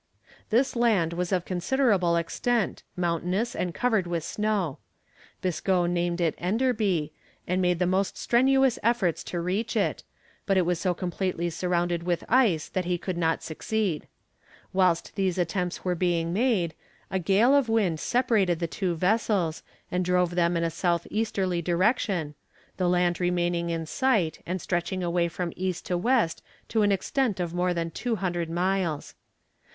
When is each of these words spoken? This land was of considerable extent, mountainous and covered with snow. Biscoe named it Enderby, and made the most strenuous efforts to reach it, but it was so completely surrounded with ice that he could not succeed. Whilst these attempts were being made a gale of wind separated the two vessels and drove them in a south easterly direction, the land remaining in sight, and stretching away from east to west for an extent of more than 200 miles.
This 0.49 0.75
land 0.75 1.13
was 1.13 1.31
of 1.31 1.45
considerable 1.45 2.15
extent, 2.15 2.81
mountainous 2.95 3.55
and 3.55 3.71
covered 3.71 4.07
with 4.07 4.23
snow. 4.23 4.79
Biscoe 5.43 5.85
named 5.85 6.19
it 6.19 6.33
Enderby, 6.39 7.13
and 7.47 7.61
made 7.61 7.77
the 7.77 7.85
most 7.85 8.17
strenuous 8.17 8.79
efforts 8.81 9.23
to 9.25 9.39
reach 9.39 9.75
it, 9.77 10.01
but 10.47 10.57
it 10.57 10.65
was 10.65 10.79
so 10.79 10.95
completely 10.95 11.51
surrounded 11.51 12.01
with 12.01 12.23
ice 12.27 12.67
that 12.69 12.85
he 12.85 12.97
could 12.97 13.15
not 13.15 13.43
succeed. 13.43 14.07
Whilst 14.73 15.13
these 15.13 15.37
attempts 15.37 15.85
were 15.85 15.93
being 15.93 16.33
made 16.33 16.73
a 17.11 17.19
gale 17.19 17.53
of 17.53 17.69
wind 17.69 17.99
separated 17.99 18.57
the 18.57 18.65
two 18.65 18.95
vessels 18.95 19.61
and 19.91 20.03
drove 20.03 20.33
them 20.33 20.57
in 20.57 20.63
a 20.63 20.71
south 20.71 21.05
easterly 21.11 21.61
direction, 21.61 22.33
the 22.77 22.89
land 22.89 23.19
remaining 23.19 23.69
in 23.69 23.85
sight, 23.85 24.39
and 24.47 24.59
stretching 24.59 25.03
away 25.03 25.27
from 25.27 25.53
east 25.55 25.85
to 25.85 25.95
west 25.95 26.41
for 26.67 26.83
an 26.83 26.91
extent 26.91 27.39
of 27.39 27.53
more 27.53 27.71
than 27.71 27.91
200 27.91 28.49
miles. 28.49 29.13